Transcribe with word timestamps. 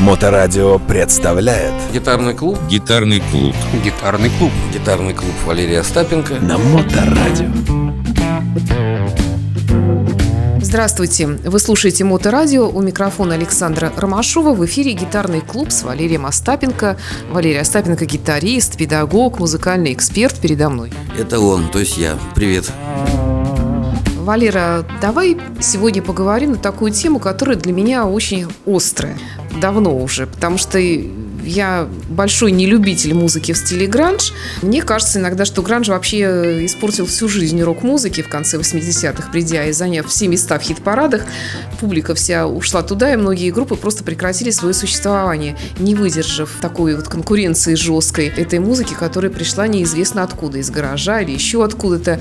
Моторадио 0.00 0.78
представляет 0.78 1.74
Гитарный 1.92 2.32
клуб 2.32 2.58
Гитарный 2.70 3.20
клуб. 3.30 3.54
Гитарный 3.84 4.30
клуб. 4.38 4.50
Гитарный 4.72 5.12
клуб 5.12 5.32
Валерия 5.44 5.80
Остапенко 5.80 6.36
на 6.36 6.56
Моторадио. 6.56 7.46
Здравствуйте! 10.62 11.26
Вы 11.26 11.58
слушаете 11.58 12.04
Моторадио. 12.04 12.70
У 12.70 12.80
микрофона 12.80 13.34
Александра 13.34 13.92
Ромашова. 13.94 14.54
В 14.54 14.64
эфире 14.64 14.92
гитарный 14.94 15.42
клуб 15.42 15.70
с 15.70 15.82
Валерием 15.82 16.24
Остапенко. 16.24 16.96
Валерий 17.30 17.60
Остапенко– 17.60 18.04
гитарист, 18.06 18.78
педагог, 18.78 19.38
музыкальный 19.38 19.92
эксперт 19.92 20.34
передо 20.38 20.70
мной. 20.70 20.94
Это 21.18 21.40
он, 21.40 21.70
то 21.70 21.78
есть 21.78 21.98
я. 21.98 22.18
Привет. 22.34 22.70
Валера, 24.20 24.84
давай 25.00 25.38
сегодня 25.60 26.02
поговорим 26.02 26.52
на 26.52 26.58
такую 26.58 26.92
тему, 26.92 27.18
которая 27.18 27.56
для 27.56 27.72
меня 27.72 28.06
очень 28.06 28.46
острая. 28.66 29.16
Давно 29.60 29.96
уже, 29.96 30.26
потому 30.26 30.58
что 30.58 30.78
я 30.78 31.88
большой 32.10 32.52
нелюбитель 32.52 33.14
музыки 33.14 33.52
в 33.52 33.56
стиле 33.56 33.86
гранж. 33.86 34.34
Мне 34.60 34.82
кажется 34.82 35.18
иногда, 35.18 35.46
что 35.46 35.62
гранж 35.62 35.88
вообще 35.88 36.66
испортил 36.66 37.06
всю 37.06 37.28
жизнь 37.28 37.60
рок-музыки 37.62 38.20
в 38.20 38.28
конце 38.28 38.58
80-х, 38.58 39.30
придя 39.32 39.64
и 39.64 39.72
заняв 39.72 40.06
все 40.06 40.28
места 40.28 40.58
в 40.58 40.62
хит-парадах. 40.62 41.22
Публика 41.80 42.14
вся 42.14 42.46
ушла 42.46 42.82
туда, 42.82 43.14
и 43.14 43.16
многие 43.16 43.50
группы 43.50 43.76
просто 43.76 44.04
прекратили 44.04 44.50
свое 44.50 44.74
существование, 44.74 45.56
не 45.78 45.94
выдержав 45.94 46.50
такой 46.60 46.94
вот 46.94 47.08
конкуренции 47.08 47.74
жесткой 47.74 48.26
этой 48.26 48.58
музыки, 48.58 48.92
которая 48.92 49.30
пришла 49.30 49.66
неизвестно 49.66 50.22
откуда, 50.22 50.58
из 50.58 50.70
гаража 50.70 51.22
или 51.22 51.32
еще 51.32 51.64
откуда-то. 51.64 52.20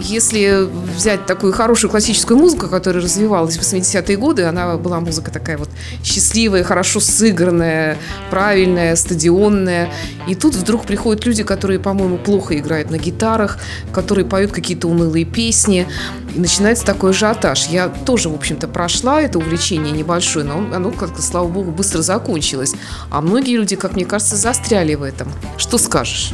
Если 0.00 0.68
взять 0.96 1.26
такую 1.26 1.52
хорошую 1.52 1.90
классическую 1.90 2.38
музыку, 2.38 2.68
которая 2.68 3.02
развивалась 3.02 3.56
в 3.56 3.60
80-е 3.60 4.16
годы, 4.16 4.44
она 4.44 4.76
была 4.76 5.00
музыка 5.00 5.30
такая 5.30 5.58
вот 5.58 5.68
счастливая, 6.02 6.64
хорошо 6.64 7.00
сыгранная, 7.00 7.98
правильная, 8.30 8.96
стадионная. 8.96 9.90
И 10.26 10.34
тут 10.34 10.54
вдруг 10.54 10.84
приходят 10.84 11.24
люди, 11.26 11.42
которые, 11.42 11.78
по-моему, 11.78 12.18
плохо 12.18 12.58
играют 12.58 12.90
на 12.90 12.98
гитарах, 12.98 13.58
которые 13.92 14.24
поют 14.24 14.52
какие-то 14.52 14.88
унылые 14.88 15.24
песни. 15.24 15.86
И 16.34 16.40
начинается 16.40 16.84
такой 16.84 17.10
ажиотаж. 17.10 17.66
Я 17.68 17.88
тоже, 17.88 18.28
в 18.28 18.34
общем-то, 18.34 18.68
прошла 18.68 19.20
это 19.20 19.38
увлечение 19.38 19.92
небольшое, 19.92 20.44
но 20.44 20.58
оно 20.74 20.90
как-то, 20.92 21.22
слава 21.22 21.48
богу, 21.48 21.70
быстро 21.70 22.02
закончилось. 22.02 22.74
А 23.10 23.20
многие 23.20 23.56
люди, 23.56 23.76
как 23.76 23.94
мне 23.94 24.04
кажется, 24.04 24.36
застряли 24.36 24.94
в 24.94 25.02
этом. 25.02 25.28
Что 25.58 25.78
скажешь? 25.78 26.32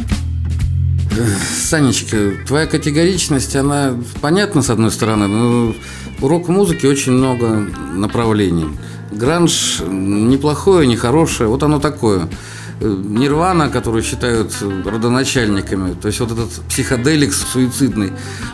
Санечка, 1.69 2.33
твоя 2.47 2.67
категоричность, 2.67 3.57
она 3.57 3.95
понятна 4.21 4.63
с 4.63 4.71
одной 4.71 4.91
стороны, 4.91 5.27
но 5.27 5.75
у 6.21 6.29
рок-музыки 6.29 6.87
очень 6.87 7.13
много 7.13 7.67
направлений. 7.95 8.67
Гранж 9.13 9.81
неплохое, 9.87 10.87
не 10.87 10.97
хорошее, 10.97 11.49
вот 11.49 11.63
оно 11.63 11.79
такое. 11.79 12.29
Нирвана, 12.81 13.71
которую 13.71 14.03
считают 14.03 14.53
родоначальниками, 14.85 15.95
то 15.95 16.09
есть 16.09 16.21
вот 16.21 16.33
этот 16.33 16.51
психоделик 16.69 17.33
суицидный, 17.33 18.13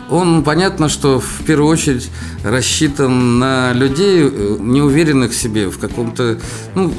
он, 0.09 0.43
понятно, 0.43 0.87
что 0.87 1.19
в 1.19 1.43
первую 1.45 1.69
очередь 1.69 2.09
рассчитан 2.43 3.39
на 3.39 3.73
людей, 3.73 4.23
неуверенных 4.23 5.31
в 5.31 5.35
себе, 5.35 5.69
в 5.69 5.77
каком-то, 5.77 6.39
ну, 6.75 6.93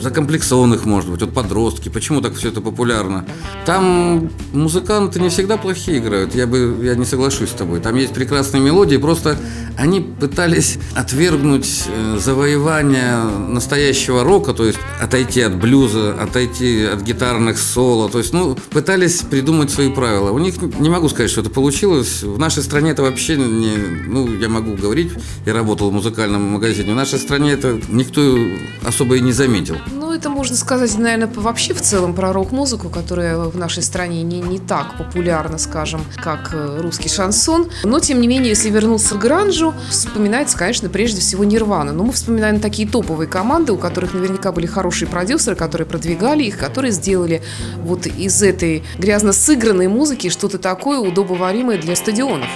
закомплексованных, 0.00 0.84
может 0.84 1.10
быть, 1.10 1.20
вот 1.20 1.32
подростки. 1.32 1.88
Почему 1.88 2.20
так 2.20 2.34
все 2.34 2.48
это 2.48 2.60
популярно? 2.60 3.24
Там 3.66 4.30
музыканты 4.52 5.20
не 5.20 5.28
всегда 5.28 5.56
плохие 5.56 5.98
играют, 5.98 6.34
я 6.34 6.46
бы 6.46 6.78
я 6.82 6.94
не 6.94 7.04
соглашусь 7.04 7.50
с 7.50 7.52
тобой. 7.52 7.80
Там 7.80 7.96
есть 7.96 8.12
прекрасные 8.12 8.62
мелодии, 8.62 8.96
просто 8.96 9.36
они 9.76 10.00
пытались 10.00 10.78
отвергнуть 10.94 11.84
э, 11.86 12.18
завоевание 12.18 13.22
настоящего 13.48 14.24
рока, 14.24 14.52
то 14.52 14.64
есть 14.64 14.78
отойти 15.00 15.40
от 15.42 15.56
блюза, 15.56 16.14
отойти 16.20 16.61
от 16.92 17.02
гитарных 17.02 17.58
соло, 17.58 18.08
то 18.08 18.18
есть, 18.18 18.32
ну, 18.32 18.56
пытались 18.70 19.22
придумать 19.22 19.70
свои 19.70 19.90
правила. 19.90 20.30
У 20.30 20.38
них, 20.38 20.60
не 20.60 20.90
могу 20.90 21.08
сказать, 21.08 21.30
что 21.30 21.40
это 21.40 21.50
получилось. 21.50 22.22
В 22.22 22.38
нашей 22.38 22.62
стране 22.62 22.90
это 22.90 23.02
вообще 23.02 23.36
не, 23.36 23.76
ну, 24.06 24.32
я 24.38 24.48
могу 24.48 24.74
говорить, 24.74 25.12
я 25.46 25.54
работал 25.54 25.90
в 25.90 25.92
музыкальном 25.92 26.42
магазине, 26.42 26.92
в 26.92 26.96
нашей 26.96 27.18
стране 27.18 27.52
это 27.52 27.80
никто 27.88 28.36
особо 28.84 29.16
и 29.16 29.20
не 29.20 29.32
заметил. 29.32 29.76
Ну, 29.92 30.11
это 30.22 30.30
можно 30.30 30.54
сказать, 30.54 30.96
наверное, 30.96 31.26
вообще 31.26 31.74
в 31.74 31.80
целом 31.80 32.14
про 32.14 32.32
рок-музыку, 32.32 32.90
которая 32.90 33.38
в 33.38 33.56
нашей 33.56 33.82
стране 33.82 34.22
не, 34.22 34.40
не 34.40 34.60
так 34.60 34.96
популярна, 34.96 35.58
скажем, 35.58 36.04
как 36.14 36.50
э, 36.52 36.78
русский 36.80 37.08
шансон. 37.08 37.68
Но, 37.82 37.98
тем 37.98 38.20
не 38.20 38.28
менее, 38.28 38.50
если 38.50 38.70
вернуться 38.70 39.16
к 39.16 39.18
гранжу, 39.18 39.74
вспоминается, 39.90 40.56
конечно, 40.56 40.88
прежде 40.88 41.20
всего 41.20 41.42
Нирвана. 41.42 41.90
Но 41.90 42.04
мы 42.04 42.12
вспоминаем 42.12 42.60
такие 42.60 42.88
топовые 42.88 43.26
команды, 43.26 43.72
у 43.72 43.76
которых 43.76 44.14
наверняка 44.14 44.52
были 44.52 44.66
хорошие 44.66 45.08
продюсеры, 45.08 45.56
которые 45.56 45.88
продвигали 45.88 46.44
их, 46.44 46.56
которые 46.56 46.92
сделали 46.92 47.42
вот 47.78 48.06
из 48.06 48.44
этой 48.44 48.84
грязно 48.98 49.32
сыгранной 49.32 49.88
музыки 49.88 50.28
что-то 50.28 50.58
такое 50.58 51.00
удобоваримое 51.00 51.78
для 51.78 51.96
стадионов. 51.96 52.46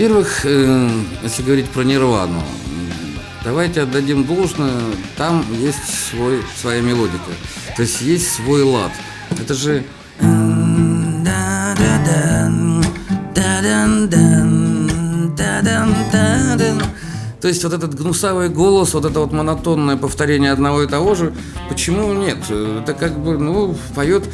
Во-первых, 0.00 0.46
э, 0.46 0.88
если 1.22 1.42
говорить 1.42 1.68
про 1.68 1.82
Нирвану, 1.82 2.42
давайте 3.44 3.82
отдадим 3.82 4.24
должное, 4.24 4.80
там 5.18 5.44
есть 5.58 6.08
свой, 6.08 6.40
своя 6.58 6.80
мелодика, 6.80 7.18
то 7.76 7.82
есть 7.82 8.00
есть 8.00 8.32
свой 8.32 8.62
лад. 8.62 8.92
Это 9.38 9.52
же... 9.52 9.84
Да-да-да, 10.18 11.74
да-дан-дан, 12.06 12.82
да-дан-да-дан. 13.34 14.59
То 17.40 17.48
есть 17.48 17.64
вот 17.64 17.72
этот 17.72 17.94
гнусавый 17.94 18.48
голос, 18.48 18.94
вот 18.94 19.04
это 19.04 19.20
вот 19.20 19.32
монотонное 19.32 19.96
повторение 19.96 20.52
одного 20.52 20.82
и 20.82 20.86
того 20.86 21.14
же, 21.14 21.32
почему 21.68 22.12
нет? 22.12 22.38
Это 22.50 22.92
как 22.92 23.18
бы, 23.18 23.38
ну, 23.38 23.74
поет. 23.94 24.24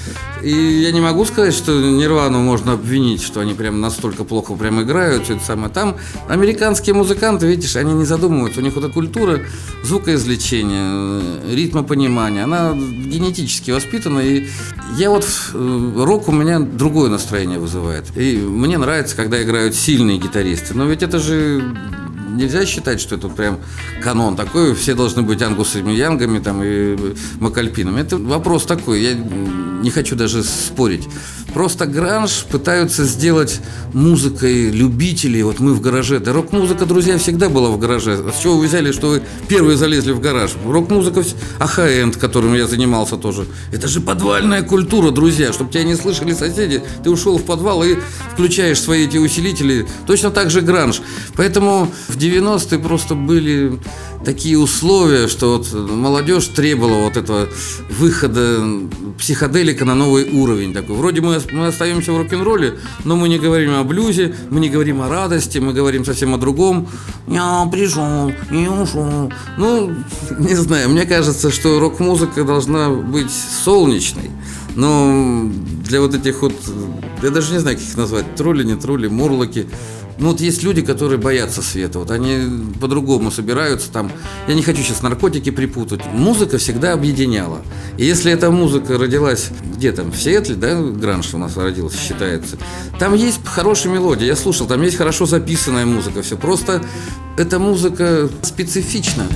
И 0.42 0.50
я 0.50 0.90
не 0.92 1.00
могу 1.00 1.24
сказать, 1.24 1.54
что 1.54 1.72
Нирвану 1.72 2.40
можно 2.40 2.72
обвинить, 2.72 3.22
что 3.22 3.40
они 3.40 3.54
прям 3.54 3.80
настолько 3.80 4.24
плохо 4.24 4.54
прям 4.54 4.82
играют, 4.82 5.24
все 5.24 5.34
это 5.34 5.44
самое. 5.44 5.70
Там 5.70 5.96
американские 6.28 6.94
музыканты, 6.94 7.46
видишь, 7.46 7.76
они 7.76 7.92
не 7.94 8.04
задумываются. 8.04 8.60
У 8.60 8.62
них 8.62 8.74
вот 8.74 8.84
эта 8.84 8.92
культура 8.92 9.40
звукоизвлечения, 9.84 11.54
ритмопонимания, 11.54 12.44
она 12.44 12.72
генетически 12.74 13.70
воспитана. 13.70 14.20
И 14.20 14.48
я 14.96 15.10
вот, 15.10 15.26
э, 15.54 15.92
рок 15.96 16.28
у 16.28 16.32
меня 16.32 16.58
другое 16.60 17.08
настроение 17.08 17.58
вызывает. 17.58 18.04
И 18.16 18.36
мне 18.36 18.78
нравится, 18.78 19.14
когда 19.14 19.42
играют 19.42 19.74
сильные 19.74 20.18
гитаристы. 20.18 20.74
Но 20.74 20.86
ведь 20.86 21.02
это 21.02 21.18
же 21.18 21.62
нельзя 22.36 22.64
считать, 22.66 23.00
что 23.00 23.16
это 23.16 23.28
прям 23.28 23.58
канон 24.02 24.36
такой, 24.36 24.74
все 24.74 24.94
должны 24.94 25.22
быть 25.22 25.42
ангусами, 25.42 25.92
янгами 25.92 26.38
там, 26.38 26.62
и 26.62 26.96
макальпинами. 27.40 28.00
Это 28.00 28.16
вопрос 28.18 28.64
такой, 28.64 29.02
я 29.02 29.14
не 29.14 29.90
хочу 29.90 30.16
даже 30.16 30.42
спорить. 30.42 31.08
Просто 31.56 31.86
гранж 31.86 32.44
пытаются 32.50 33.04
сделать 33.04 33.62
музыкой 33.94 34.68
любителей. 34.68 35.42
Вот 35.42 35.58
мы 35.58 35.72
в 35.72 35.80
гараже. 35.80 36.18
Да 36.18 36.34
рок-музыка, 36.34 36.84
друзья, 36.84 37.16
всегда 37.16 37.48
была 37.48 37.70
в 37.70 37.78
гараже. 37.78 38.18
С 38.30 38.42
чего 38.42 38.58
вы 38.58 38.66
взяли, 38.66 38.92
что 38.92 39.08
вы 39.08 39.22
первые 39.48 39.78
залезли 39.78 40.12
в 40.12 40.20
гараж? 40.20 40.50
Рок-музыка, 40.66 41.24
АХ-энд, 41.58 42.18
которым 42.18 42.54
я 42.54 42.66
занимался 42.66 43.16
тоже. 43.16 43.46
Это 43.72 43.88
же 43.88 44.02
подвальная 44.02 44.60
культура, 44.64 45.10
друзья. 45.10 45.50
Чтобы 45.50 45.72
тебя 45.72 45.84
не 45.84 45.94
слышали 45.94 46.34
соседи, 46.34 46.82
ты 47.02 47.08
ушел 47.08 47.38
в 47.38 47.44
подвал 47.44 47.82
и 47.82 47.96
включаешь 48.34 48.78
свои 48.78 49.06
эти 49.06 49.16
усилители. 49.16 49.86
Точно 50.06 50.30
так 50.30 50.50
же 50.50 50.60
гранж. 50.60 51.00
Поэтому 51.36 51.90
в 52.08 52.18
90-е 52.18 52.78
просто 52.80 53.14
были 53.14 53.80
такие 54.26 54.58
условия, 54.58 55.26
что 55.26 55.56
вот 55.56 55.72
молодежь 55.72 56.48
требовала 56.48 57.04
вот 57.04 57.16
этого 57.16 57.48
выхода 57.88 58.62
психоделика 59.18 59.86
на 59.86 59.94
новый 59.94 60.28
уровень. 60.30 60.74
Такой. 60.74 60.96
Вроде 60.96 61.20
мы, 61.20 61.40
мы 61.52 61.66
остаемся 61.66 62.12
в 62.12 62.18
рок-н-ролле, 62.18 62.78
но 63.04 63.16
мы 63.16 63.28
не 63.28 63.38
говорим 63.38 63.74
о 63.74 63.84
блюзе, 63.84 64.34
мы 64.50 64.60
не 64.60 64.68
говорим 64.68 65.02
о 65.02 65.08
радости, 65.08 65.58
мы 65.58 65.72
говорим 65.72 66.04
совсем 66.04 66.34
о 66.34 66.38
другом. 66.38 66.88
Я 67.26 67.68
пришел 67.70 68.32
и 68.50 68.66
ушел. 68.66 69.32
Ну, 69.56 69.94
не 70.38 70.54
знаю, 70.54 70.90
мне 70.90 71.04
кажется, 71.04 71.50
что 71.50 71.78
рок-музыка 71.78 72.44
должна 72.44 72.90
быть 72.90 73.30
солнечной. 73.64 74.30
Но 74.74 75.50
для 75.88 76.00
вот 76.00 76.14
этих 76.14 76.42
вот, 76.42 76.52
я 77.22 77.30
даже 77.30 77.52
не 77.52 77.58
знаю, 77.58 77.78
как 77.78 77.86
их 77.86 77.96
назвать, 77.96 78.34
тролли, 78.34 78.62
не 78.62 78.76
тролли, 78.76 79.08
мурлоки, 79.08 79.66
ну 80.18 80.28
вот 80.28 80.40
есть 80.40 80.62
люди, 80.62 80.82
которые 80.82 81.18
боятся 81.18 81.62
света, 81.62 81.98
вот 81.98 82.10
они 82.10 82.72
по-другому 82.80 83.30
собираются 83.30 83.90
там. 83.90 84.10
Я 84.48 84.54
не 84.54 84.62
хочу 84.62 84.82
сейчас 84.82 85.02
наркотики 85.02 85.50
припутать. 85.50 86.00
Музыка 86.12 86.58
всегда 86.58 86.92
объединяла. 86.92 87.60
И 87.98 88.04
если 88.04 88.32
эта 88.32 88.50
музыка 88.50 88.98
родилась 88.98 89.50
где 89.76 89.92
там, 89.92 90.10
в 90.10 90.16
Сиэтле, 90.16 90.54
да, 90.54 90.80
Гранж 90.80 91.34
у 91.34 91.38
нас 91.38 91.56
родился, 91.56 91.98
считается, 91.98 92.56
там 92.98 93.14
есть 93.14 93.40
хорошая 93.44 93.92
мелодия, 93.92 94.26
я 94.26 94.36
слушал, 94.36 94.66
там 94.66 94.82
есть 94.82 94.96
хорошо 94.96 95.26
записанная 95.26 95.84
музыка, 95.84 96.22
все 96.22 96.36
просто 96.36 96.82
эта 97.36 97.58
музыка 97.58 98.28
специфична. 98.42 99.26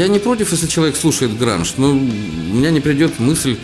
Я 0.00 0.08
не 0.08 0.18
против, 0.18 0.50
если 0.50 0.66
человек 0.66 0.96
слушает 0.96 1.36
гранж, 1.36 1.74
но 1.76 1.90
у 1.90 1.94
меня 1.94 2.70
не 2.70 2.80
придет 2.80 3.18
мысль 3.18 3.58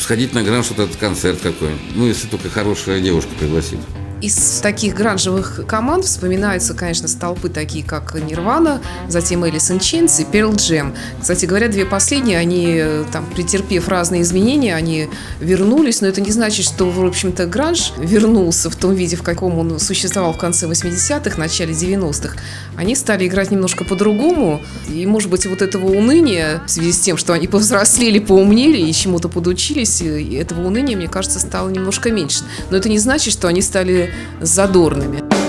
сходить 0.00 0.34
на 0.34 0.44
гранж, 0.44 0.68
вот 0.68 0.78
этот 0.78 0.94
концерт 0.94 1.40
какой. 1.42 1.70
Ну, 1.96 2.06
если 2.06 2.28
только 2.28 2.48
хорошая 2.48 3.00
девушка 3.00 3.30
пригласит. 3.36 3.80
Из 4.22 4.60
таких 4.60 4.94
гранжевых 4.94 5.62
команд 5.66 6.04
вспоминаются, 6.04 6.74
конечно, 6.74 7.08
столпы 7.08 7.48
такие, 7.48 7.84
как 7.84 8.14
Нирвана, 8.14 8.80
затем 9.08 9.42
Элис 9.42 9.68
Chains 9.68 10.22
и 10.22 10.24
Pearl 10.24 10.54
Jam. 10.54 10.94
Кстати 11.20 11.44
говоря, 11.44 11.66
две 11.66 11.84
последние, 11.84 12.38
они, 12.38 12.76
э, 12.76 13.04
там, 13.10 13.26
претерпев 13.26 13.88
разные 13.88 14.22
изменения, 14.22 14.76
они 14.76 15.08
вернулись, 15.40 16.02
но 16.02 16.06
это 16.06 16.20
не 16.20 16.30
значит, 16.30 16.64
что, 16.64 16.88
в 16.88 17.04
общем-то, 17.04 17.46
гранж 17.46 17.94
вернулся 17.98 18.70
в 18.70 18.76
том 18.76 18.94
виде, 18.94 19.16
в 19.16 19.24
каком 19.24 19.58
он 19.58 19.80
существовал 19.80 20.34
в 20.34 20.38
конце 20.38 20.68
80-х, 20.68 21.36
начале 21.36 21.72
90-х. 21.72 22.36
Они 22.76 22.94
стали 22.94 23.26
играть 23.26 23.50
немножко 23.50 23.82
по-другому, 23.82 24.62
и, 24.88 25.04
может 25.04 25.30
быть, 25.30 25.46
вот 25.46 25.62
этого 25.62 25.86
уныния 25.86 26.62
в 26.64 26.70
связи 26.70 26.92
с 26.92 27.00
тем, 27.00 27.16
что 27.16 27.32
они 27.32 27.48
повзрослели, 27.48 28.20
поумнели 28.20 28.78
и 28.78 28.92
чему-то 28.92 29.28
подучились, 29.28 30.00
и 30.00 30.34
этого 30.34 30.64
уныния, 30.64 30.96
мне 30.96 31.08
кажется, 31.08 31.40
стало 31.40 31.70
немножко 31.70 32.12
меньше. 32.12 32.44
Но 32.70 32.76
это 32.76 32.88
не 32.88 33.00
значит, 33.00 33.32
что 33.32 33.48
они 33.48 33.60
стали 33.62 34.11
задорными. 34.40 35.41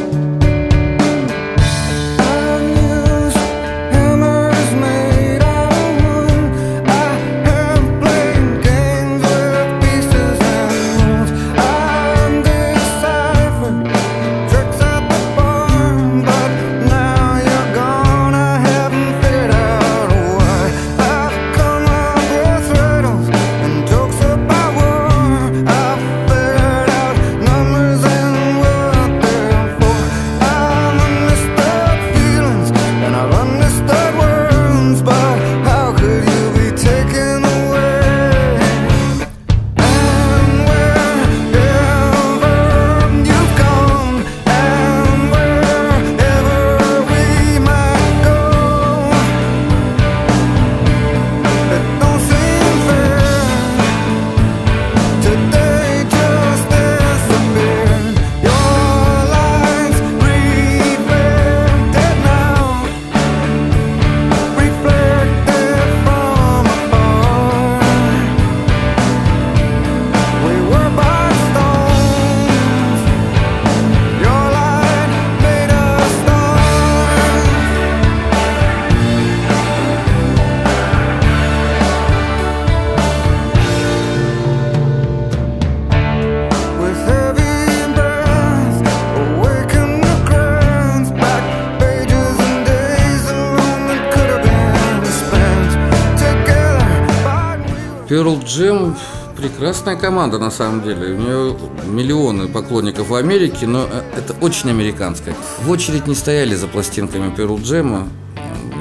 Pearl 98.13 98.43
Jam 98.45 98.95
прекрасная 99.35 99.95
команда 99.95 100.37
на 100.37 100.51
самом 100.51 100.83
деле. 100.83 101.15
У 101.15 101.17
нее 101.17 101.57
миллионы 101.87 102.47
поклонников 102.47 103.09
в 103.09 103.15
Америке, 103.15 103.65
но 103.65 103.87
э, 103.91 104.03
это 104.15 104.35
очень 104.39 104.69
американская. 104.69 105.35
В 105.63 105.71
очередь 105.71 106.05
не 106.05 106.13
стояли 106.13 106.53
за 106.53 106.67
пластинками 106.67 107.35
Pearl 107.35 107.57
Jam. 107.57 108.07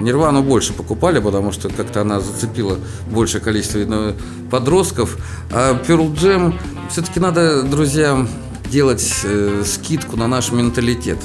Нирвану 0.02 0.42
больше 0.42 0.74
покупали, 0.74 1.18
потому 1.18 1.50
что 1.50 1.70
как-то 1.70 2.02
она 2.02 2.20
зацепила 2.20 2.76
большее 3.10 3.40
количество 3.40 4.14
подростков. 4.50 5.16
А 5.50 5.82
Pearl 5.82 6.12
Jam 6.12 6.52
все-таки 6.90 7.18
надо, 7.18 7.62
друзья, 7.62 8.26
делать 8.70 9.20
э, 9.24 9.62
скидку 9.64 10.18
на 10.18 10.28
наш 10.28 10.52
менталитет. 10.52 11.18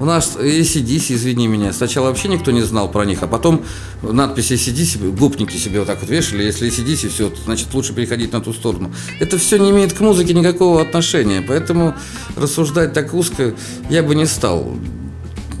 У 0.00 0.04
нас 0.04 0.36
ACDC, 0.36 1.14
извини 1.14 1.48
меня, 1.48 1.72
сначала 1.72 2.06
вообще 2.06 2.28
никто 2.28 2.52
не 2.52 2.62
знал 2.62 2.88
про 2.88 3.04
них, 3.04 3.22
а 3.22 3.26
потом 3.26 3.64
надпись 4.02 4.52
ACDC, 4.52 5.16
гопники 5.16 5.56
себе 5.56 5.80
вот 5.80 5.88
так 5.88 6.00
вот 6.00 6.08
вешали, 6.08 6.44
если 6.44 6.68
ACDC, 6.68 7.08
все, 7.08 7.32
значит 7.44 7.74
лучше 7.74 7.92
переходить 7.92 8.32
на 8.32 8.40
ту 8.40 8.52
сторону. 8.52 8.92
Это 9.18 9.38
все 9.38 9.58
не 9.58 9.70
имеет 9.70 9.92
к 9.92 10.00
музыке 10.00 10.34
никакого 10.34 10.80
отношения, 10.80 11.42
поэтому 11.42 11.94
рассуждать 12.36 12.92
так 12.92 13.12
узко 13.12 13.54
я 13.90 14.04
бы 14.04 14.14
не 14.14 14.26
стал. 14.26 14.76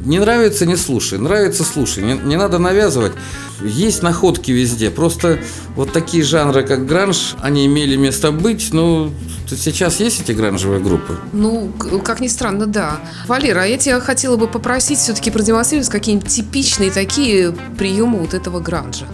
Не 0.04 0.18
нравится, 0.18 0.66
не 0.66 0.76
слушай. 0.76 1.18
Нравится, 1.18 1.64
слушай. 1.64 2.02
Не, 2.04 2.14
не 2.14 2.36
надо 2.36 2.58
навязывать. 2.58 3.12
Есть 3.62 4.02
находки 4.02 4.50
везде. 4.52 4.90
Просто 4.90 5.40
вот 5.74 5.92
такие 5.92 6.22
жанры, 6.22 6.62
как 6.62 6.86
гранж, 6.86 7.34
они 7.40 7.66
имели 7.66 7.96
место 7.96 8.30
быть. 8.30 8.72
Но 8.72 9.10
сейчас 9.48 10.00
есть 10.00 10.20
эти 10.20 10.32
гранжевые 10.32 10.80
группы? 10.80 11.18
Ну, 11.32 11.72
как 12.04 12.20
ни 12.20 12.28
странно, 12.28 12.66
да. 12.66 13.00
Валера, 13.26 13.62
а 13.62 13.66
я 13.66 13.78
тебя 13.78 14.00
хотела 14.00 14.36
бы 14.36 14.46
попросить 14.46 14.98
все-таки 14.98 15.30
продемонстрировать 15.30 15.90
какие-нибудь 15.90 16.28
типичные 16.28 16.90
такие 16.90 17.54
приемы 17.76 18.18
вот 18.18 18.34
этого 18.34 18.60
гранжа. 18.60 19.06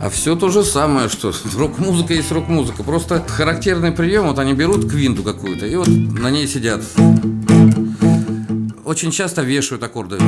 А 0.00 0.08
все 0.08 0.34
то 0.34 0.48
же 0.48 0.64
самое, 0.64 1.10
что 1.10 1.32
рок-музыка 1.56 2.14
есть 2.14 2.32
рок-музыка. 2.32 2.82
Просто 2.82 3.22
характерный 3.28 3.92
прием, 3.92 4.28
вот 4.28 4.38
они 4.38 4.54
берут 4.54 4.90
квинту 4.90 5.22
какую-то 5.22 5.66
и 5.66 5.76
вот 5.76 5.88
на 5.88 6.30
ней 6.30 6.48
сидят 6.48 6.82
очень 8.90 9.12
часто 9.12 9.42
вешают 9.42 9.84
аккорды. 9.84 10.18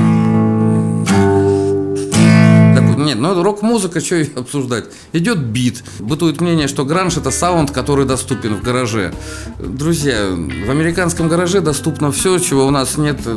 Нет, 2.97 3.19
ну 3.19 3.43
рок-музыка, 3.43 4.01
что 4.01 4.15
ее 4.15 4.31
обсуждать? 4.37 4.85
Идет 5.13 5.39
бит. 5.39 5.83
Бытует 5.99 6.41
мнение, 6.41 6.69
что 6.69 6.85
гранж 6.85 7.17
это 7.17 7.33
саунд, 7.33 7.73
который 7.73 8.07
доступен 8.07 8.55
в 8.55 8.63
гараже. 8.63 9.13
Друзья, 9.59 10.29
в 10.29 10.71
американском 10.71 11.29
гараже 11.29 11.61
доступно 11.61 12.13
все, 12.13 12.39
чего 12.39 12.65
у 12.65 12.71
нас 12.71 12.97
нет 12.99 13.21
э, 13.27 13.37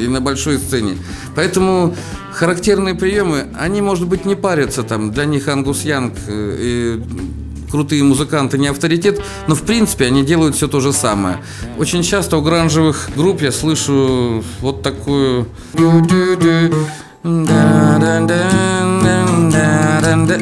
и 0.00 0.08
на 0.08 0.22
большой 0.22 0.56
сцене. 0.58 0.96
Поэтому 1.34 1.94
характерные 2.32 2.94
приемы, 2.94 3.48
они, 3.60 3.82
может 3.82 4.08
быть, 4.08 4.24
не 4.24 4.36
парятся 4.36 4.82
там. 4.82 5.12
Для 5.12 5.26
них 5.26 5.48
Ангус 5.48 5.82
Янг 5.82 6.14
э, 6.26 6.56
и 6.58 7.02
крутые 7.70 8.02
музыканты 8.02 8.58
не 8.58 8.68
авторитет, 8.68 9.20
но 9.46 9.54
в 9.54 9.62
принципе 9.62 10.06
они 10.06 10.24
делают 10.24 10.56
все 10.56 10.68
то 10.68 10.80
же 10.80 10.92
самое. 10.92 11.38
Очень 11.78 12.02
часто 12.02 12.36
у 12.36 12.42
гранжевых 12.42 13.10
групп 13.16 13.42
я 13.42 13.52
слышу 13.52 14.44
вот 14.60 14.82
такую... 14.82 15.48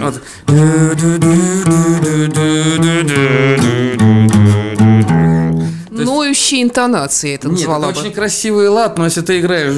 Вот. 0.01 0.23
Ноющие 5.91 6.63
интонации 6.63 7.35
это 7.35 7.49
Нет, 7.49 7.59
назвала 7.59 7.89
это 7.89 7.95
бы. 7.95 8.01
очень 8.01 8.13
красивый 8.13 8.69
лад, 8.69 8.99
но 8.99 9.05
если 9.07 9.23
ты 9.23 9.41
играешь 9.41 9.73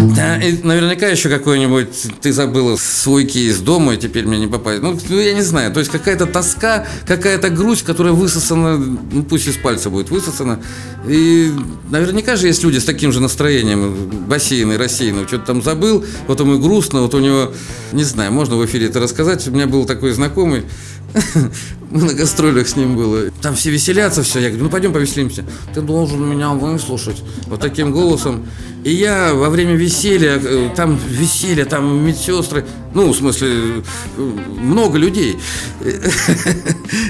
да, 0.00 0.36
и 0.38 0.62
наверняка 0.62 1.08
еще 1.08 1.28
какой-нибудь 1.28 1.88
ты 2.20 2.32
забыла 2.32 2.76
свой 2.76 3.24
кейс 3.24 3.58
дома, 3.58 3.94
и 3.94 3.96
теперь 3.98 4.26
мне 4.26 4.38
не 4.38 4.46
попасть. 4.46 4.82
Ну, 4.82 4.98
ну, 5.08 5.20
я 5.20 5.34
не 5.34 5.42
знаю. 5.42 5.72
То 5.72 5.80
есть 5.80 5.90
какая-то 5.90 6.26
тоска, 6.26 6.86
какая-то 7.06 7.50
грусть, 7.50 7.82
которая 7.82 8.12
высосана, 8.12 8.76
ну, 8.78 9.22
пусть 9.22 9.46
из 9.46 9.56
пальца 9.56 9.90
будет 9.90 10.10
высосана. 10.10 10.60
И 11.06 11.52
наверняка 11.90 12.36
же 12.36 12.46
есть 12.46 12.62
люди 12.62 12.78
с 12.78 12.84
таким 12.84 13.12
же 13.12 13.20
настроением, 13.20 14.10
бассейны, 14.26 14.78
рассеянные, 14.78 15.26
что-то 15.26 15.46
там 15.46 15.62
забыл, 15.62 16.04
вот 16.26 16.40
ему 16.40 16.58
грустно, 16.58 17.02
вот 17.02 17.14
у 17.14 17.18
него, 17.18 17.52
не 17.92 18.04
знаю, 18.04 18.32
можно 18.32 18.56
в 18.56 18.64
эфире 18.64 18.86
это 18.86 19.00
рассказать. 19.00 19.46
У 19.48 19.50
меня 19.50 19.66
был 19.66 19.84
такой 19.84 20.12
знакомый, 20.12 20.64
на 21.90 22.14
гастролях 22.14 22.68
с 22.68 22.76
ним 22.76 22.96
было. 22.96 23.30
Там 23.42 23.54
все 23.54 23.70
веселятся, 23.70 24.22
все. 24.22 24.38
Я 24.38 24.48
говорю, 24.48 24.64
ну 24.64 24.70
пойдем 24.70 24.92
повеселимся. 24.92 25.44
Ты 25.74 25.80
должен 25.80 26.28
меня 26.28 26.50
выслушать. 26.50 27.22
Вот 27.46 27.60
таким 27.60 27.92
голосом. 27.92 28.46
И 28.84 28.92
я 28.92 29.34
во 29.34 29.50
время 29.50 29.74
веселья, 29.74 30.40
э, 30.42 30.70
там 30.74 30.98
веселье, 31.08 31.66
там 31.66 32.06
медсестры, 32.06 32.64
ну, 32.94 33.12
в 33.12 33.16
смысле, 33.16 33.82
э, 34.16 34.38
много 34.58 34.96
людей. 34.96 35.36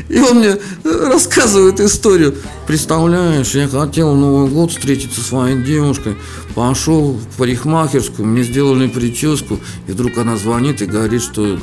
И 0.08 0.18
он 0.18 0.38
мне 0.38 0.56
рассказывает 0.84 1.78
историю. 1.78 2.34
Представляешь, 2.66 3.54
я 3.54 3.68
хотел 3.68 4.14
Новый 4.14 4.50
год 4.50 4.72
встретиться 4.72 5.20
со 5.20 5.28
своей 5.28 5.62
девушкой. 5.62 6.16
Пошел 6.56 7.12
в 7.12 7.36
парикмахерскую, 7.36 8.26
мне 8.26 8.42
сделали 8.42 8.88
прическу. 8.88 9.60
И 9.86 9.92
вдруг 9.92 10.18
она 10.18 10.36
звонит 10.36 10.82
и 10.82 10.86
говорит, 10.86 11.22
что 11.22 11.60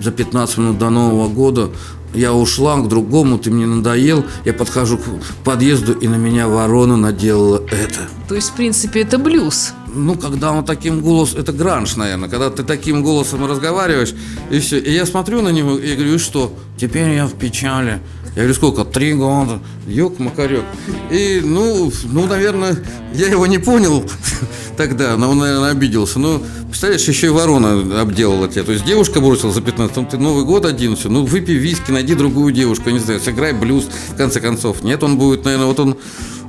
за 0.00 0.10
15 0.10 0.58
минут 0.58 0.78
до 0.78 0.90
Нового 0.90 1.28
года 1.28 1.70
я 2.14 2.32
ушла 2.32 2.76
к 2.76 2.88
другому, 2.88 3.38
ты 3.38 3.50
мне 3.50 3.66
надоел. 3.66 4.24
Я 4.44 4.52
подхожу 4.52 4.98
к 4.98 5.02
подъезду, 5.44 5.92
и 5.92 6.08
на 6.08 6.16
меня 6.16 6.48
ворона 6.48 6.96
наделала 6.96 7.62
это. 7.70 8.08
То 8.28 8.34
есть, 8.34 8.50
в 8.50 8.54
принципе, 8.54 9.02
это 9.02 9.18
блюз. 9.18 9.72
Ну, 9.92 10.14
когда 10.14 10.52
он 10.52 10.64
таким 10.64 11.00
голосом, 11.00 11.40
это 11.40 11.52
гранж, 11.52 11.96
наверное, 11.96 12.28
когда 12.28 12.50
ты 12.50 12.62
таким 12.62 13.02
голосом 13.02 13.46
разговариваешь, 13.46 14.14
и 14.50 14.60
все. 14.60 14.78
И 14.78 14.92
я 14.92 15.04
смотрю 15.04 15.42
на 15.42 15.48
него 15.48 15.76
и 15.76 15.94
говорю, 15.94 16.18
что? 16.18 16.52
Теперь 16.76 17.10
я 17.10 17.26
в 17.26 17.34
печали. 17.34 18.00
Я 18.30 18.42
говорю, 18.42 18.54
сколько? 18.54 18.84
Три 18.84 19.14
года. 19.14 19.58
Ёк, 19.86 20.18
макарек. 20.18 20.64
И, 21.10 21.40
ну, 21.44 21.92
ну, 22.04 22.26
наверное, 22.26 22.76
я 23.12 23.26
его 23.26 23.46
не 23.46 23.58
понял 23.58 24.04
тогда, 24.76 25.16
но 25.16 25.30
он, 25.30 25.38
наверное, 25.38 25.72
обиделся. 25.72 26.20
Но, 26.20 26.40
представляешь, 26.68 27.06
еще 27.08 27.26
и 27.26 27.30
ворона 27.30 28.00
обделала 28.00 28.48
тебя. 28.48 28.62
То 28.62 28.72
есть 28.72 28.84
девушка 28.84 29.20
бросила 29.20 29.52
за 29.52 29.62
15, 29.62 29.94
там 29.94 30.06
ты 30.06 30.16
Новый 30.16 30.44
год 30.44 30.64
один, 30.64 30.94
все. 30.94 31.08
Ну, 31.08 31.24
выпей 31.24 31.56
виски, 31.56 31.90
найди 31.90 32.14
другую 32.14 32.52
девушку, 32.52 32.90
не 32.90 33.00
знаю, 33.00 33.20
сыграй 33.20 33.52
блюз, 33.52 33.88
в 34.10 34.16
конце 34.16 34.40
концов. 34.40 34.82
Нет, 34.84 35.02
он 35.02 35.18
будет, 35.18 35.44
наверное, 35.44 35.66
вот 35.66 35.80
он... 35.80 35.96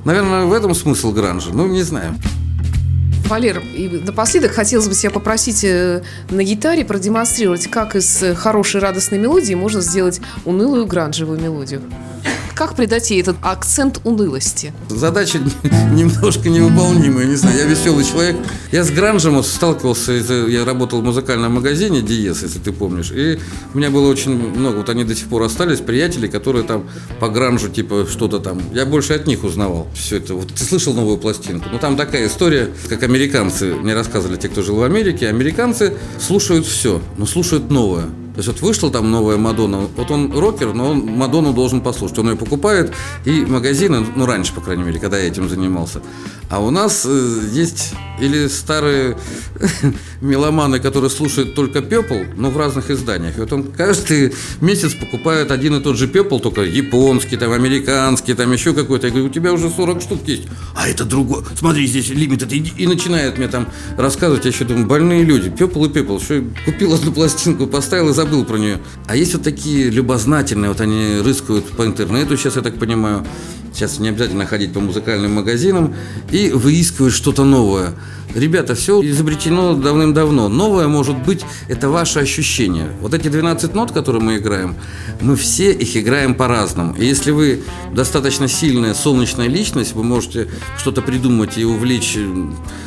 Наверное, 0.06 0.46
в 0.46 0.54
этом 0.54 0.74
смысл 0.74 1.12
гранжа. 1.12 1.52
Ну, 1.54 1.68
не 1.68 1.84
знаю. 1.84 2.16
Валер, 3.32 3.64
и 3.74 3.88
напоследок 3.88 4.52
хотелось 4.52 4.90
бы 4.90 4.94
тебя 4.94 5.10
попросить 5.10 5.64
э, 5.64 6.04
на 6.30 6.44
гитаре 6.44 6.84
продемонстрировать, 6.84 7.68
как 7.68 7.96
из 7.96 8.22
э, 8.22 8.36
хорошей 8.36 8.82
радостной 8.82 9.20
мелодии 9.20 9.54
можно 9.54 9.80
сделать 9.80 10.20
унылую 10.44 10.86
гранжевую 10.86 11.40
мелодию. 11.40 11.82
Как 12.62 12.76
придать 12.76 13.10
ей 13.10 13.22
этот 13.22 13.38
акцент 13.42 14.02
унылости? 14.04 14.72
Задача 14.88 15.40
немножко 15.96 16.48
невыполнимая, 16.48 17.26
не 17.26 17.34
знаю, 17.34 17.58
я 17.58 17.66
веселый 17.66 18.06
человек. 18.06 18.36
Я 18.72 18.84
с 18.84 18.92
гранжем 18.92 19.44
сталкивался, 19.44 20.12
я 20.12 20.64
работал 20.64 21.02
в 21.02 21.04
музыкальном 21.04 21.54
магазине 21.54 22.04
Диес, 22.04 22.44
если 22.44 22.60
ты 22.60 22.72
помнишь, 22.72 23.12
и 23.12 23.40
у 23.74 23.80
меня 23.80 23.90
было 23.90 24.08
очень 24.08 24.38
много, 24.38 24.76
вот 24.76 24.90
они 24.90 25.04
до 25.04 25.16
сих 25.16 25.26
пор 25.26 25.42
остались, 25.42 25.80
приятели, 25.80 26.28
которые 26.28 26.64
там 26.64 26.88
по 27.20 27.30
гранжу, 27.30 27.68
типа, 27.68 28.06
что-то 28.08 28.38
там, 28.38 28.62
я 28.76 28.86
больше 28.86 29.14
от 29.14 29.26
них 29.26 29.44
узнавал 29.44 29.88
все 29.96 30.18
это. 30.18 30.36
Вот 30.36 30.54
ты 30.54 30.64
слышал 30.64 30.94
новую 30.94 31.18
пластинку? 31.18 31.68
Ну, 31.72 31.80
там 31.80 31.98
такая 31.98 32.28
история, 32.28 32.70
как 32.88 33.02
американцы, 33.02 33.74
мне 33.74 33.96
рассказывали 33.96 34.38
те, 34.38 34.50
кто 34.50 34.62
жил 34.62 34.76
в 34.76 34.84
Америке, 34.84 35.30
американцы 35.30 35.96
слушают 36.20 36.68
все, 36.68 37.02
но 37.18 37.26
слушают 37.26 37.72
новое. 37.72 38.06
Есть 38.42 38.60
вот 38.60 38.62
вышла 38.62 38.90
там 38.90 39.12
новая 39.12 39.38
Мадонна, 39.38 39.88
вот 39.96 40.10
он 40.10 40.36
рокер, 40.36 40.74
но 40.74 40.90
он 40.90 41.06
Мадонну 41.06 41.54
должен 41.54 41.80
послушать. 41.80 42.18
Он 42.18 42.32
ее 42.32 42.36
покупает, 42.36 42.92
и 43.24 43.46
магазины, 43.46 44.04
ну 44.16 44.26
раньше, 44.26 44.52
по 44.52 44.62
крайней 44.62 44.82
мере, 44.82 45.00
когда 45.00 45.20
я 45.20 45.28
этим 45.28 45.48
занимался. 45.48 46.02
А 46.50 46.60
у 46.60 46.72
нас 46.72 47.06
э, 47.06 47.40
есть 47.52 47.94
или 48.20 48.48
старые 48.48 49.18
меломаны, 50.22 50.80
которые 50.80 51.10
слушают 51.10 51.56
только 51.56 51.82
пепл, 51.82 52.18
но 52.36 52.50
в 52.50 52.58
разных 52.58 52.90
изданиях. 52.90 53.38
И 53.38 53.42
вот 53.42 53.54
он 53.54 53.64
каждый 53.64 54.34
месяц 54.60 54.94
покупает 54.94 55.52
один 55.52 55.76
и 55.76 55.82
тот 55.82 55.98
же 55.98 56.08
пепл, 56.08 56.40
только 56.40 56.62
японский, 56.62 57.38
там, 57.38 57.52
американский, 57.52 58.34
там 58.34 58.52
еще 58.52 58.74
какой-то. 58.74 59.08
Я 59.08 59.12
говорю, 59.12 59.28
у 59.28 59.32
тебя 59.32 59.54
уже 59.54 59.70
40 59.70 60.02
штук 60.02 60.20
есть. 60.28 60.44
А 60.76 60.88
это 60.88 61.06
другой. 61.06 61.44
Смотри, 61.56 61.86
здесь 61.88 62.10
лимит. 62.10 62.52
И, 62.52 62.58
и 62.78 62.88
начинает 62.88 63.38
мне 63.38 63.48
там 63.48 63.68
рассказывать. 63.98 64.46
Я 64.46 64.52
еще 64.52 64.66
думаю, 64.66 64.88
больные 64.88 65.24
люди. 65.24 65.50
Пепл 65.50 65.86
и 65.86 65.90
пепл. 65.90 66.20
Что 66.20 66.44
купил 66.66 66.94
одну 66.94 67.12
пластинку, 67.12 67.66
поставил 67.66 68.10
и 68.10 68.14
забыл 68.14 68.31
про 68.46 68.58
нее. 68.58 68.80
А 69.08 69.16
есть 69.16 69.34
вот 69.34 69.44
такие 69.44 69.90
любознательные, 69.90 70.70
вот 70.70 70.82
они 70.82 71.20
рыскают 71.22 71.66
по 71.70 71.86
интернету, 71.86 72.38
сейчас 72.38 72.56
я 72.56 72.62
так 72.62 72.78
понимаю. 72.78 73.26
Сейчас 73.74 74.00
не 74.00 74.10
обязательно 74.10 74.46
ходить 74.46 74.74
по 74.74 74.82
музыкальным 74.82 75.34
магазинам 75.34 75.96
и 76.30 76.50
выискивать 76.50 77.14
что-то 77.14 77.46
новое. 77.46 77.94
Ребята, 78.36 78.76
все 78.76 79.02
изобретено 79.02 79.76
давным-давно. 79.76 80.48
Новое 80.50 80.88
может 80.88 81.18
быть 81.18 81.44
это 81.68 81.90
ваше 81.90 82.20
ощущение. 82.20 82.90
Вот 83.02 83.14
эти 83.14 83.28
12 83.28 83.74
нот, 83.74 83.92
которые 83.92 84.22
мы 84.22 84.38
играем, 84.38 84.76
мы 85.20 85.36
все 85.36 85.72
их 85.72 85.98
играем 85.98 86.36
по-разному. 86.36 86.96
И 86.96 87.06
если 87.06 87.32
вы 87.32 87.64
достаточно 87.94 88.48
сильная 88.48 88.94
солнечная 88.94 89.48
личность, 89.48 89.94
вы 89.94 90.04
можете 90.04 90.48
что-то 90.78 91.02
придумать 91.02 91.58
и 91.58 91.66
увлечь, 91.66 92.18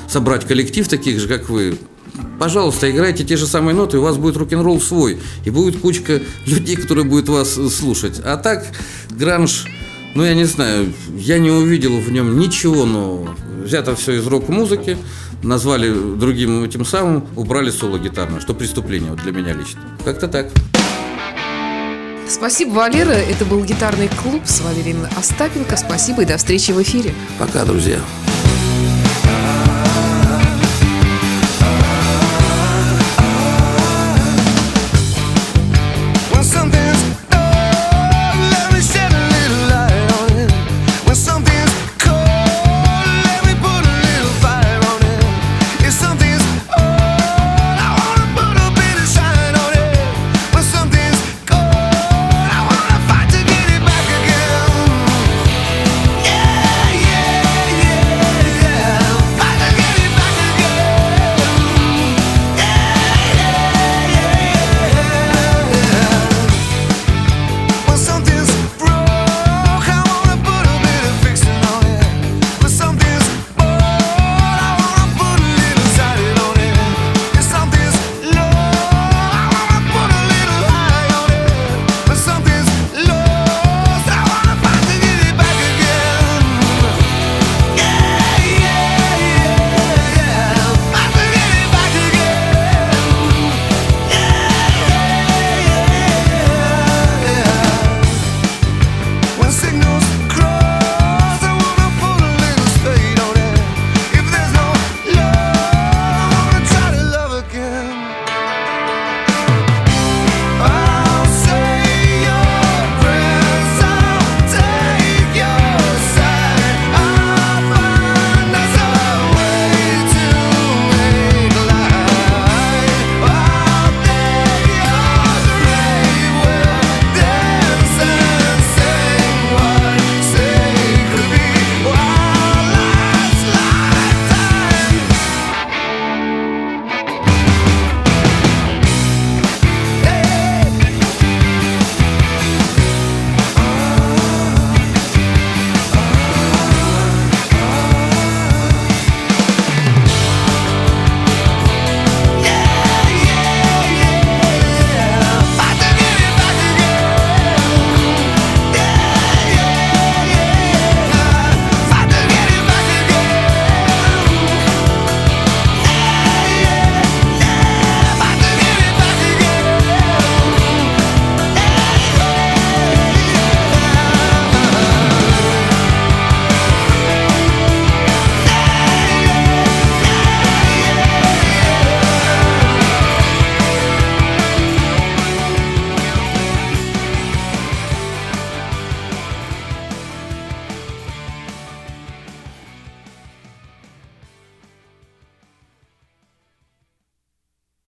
собрать 0.09 0.47
коллектив 0.47 0.87
таких 0.89 1.21
же, 1.21 1.29
как 1.29 1.49
вы, 1.49 1.79
пожалуйста, 2.39 2.91
играйте 2.91 3.25
те 3.25 3.37
же 3.37 3.47
самые 3.47 3.75
ноты, 3.75 3.99
у 3.99 4.03
вас 4.03 4.17
будет 4.17 4.37
рок-н-ролл 4.37 4.81
свой. 4.81 5.19
И 5.45 5.51
будет 5.51 5.79
кучка 5.79 6.21
людей, 6.47 6.77
которые 6.77 7.05
будут 7.05 7.29
вас 7.29 7.55
слушать. 7.55 8.21
А 8.25 8.37
так, 8.37 8.67
гранж, 9.11 9.67
ну, 10.15 10.25
я 10.25 10.35
не 10.35 10.45
знаю, 10.45 10.93
я 11.17 11.39
не 11.39 11.51
увидел 11.51 11.99
в 11.99 12.11
нем 12.11 12.39
ничего 12.39 12.85
нового. 12.85 13.35
Взято 13.65 13.97
все 13.97 14.19
из 14.19 14.27
рок-музыки, 14.27 14.99
назвали 15.43 15.93
другим 15.93 16.65
этим 16.65 16.85
самым, 16.85 17.27
убрали 17.37 17.71
соло 17.71 17.99
гитарное, 17.99 18.41
что 18.41 18.55
преступление 18.55 19.11
вот 19.11 19.23
для 19.23 19.33
меня 19.33 19.53
лично. 19.53 19.81
Как-то 20.05 20.29
так. 20.29 20.51
Спасибо, 22.29 22.71
Валера. 22.71 23.13
Это 23.13 23.45
был 23.45 23.63
гитарный 23.63 24.09
клуб 24.23 24.43
с 24.45 24.61
Валерием 24.61 25.07
Остапенко. 25.17 25.77
Спасибо 25.77 26.23
и 26.23 26.27
до 26.27 26.37
встречи 26.37 26.73
в 26.73 26.83
эфире. 26.83 27.15
Пока, 27.39 27.65
друзья. 27.65 28.01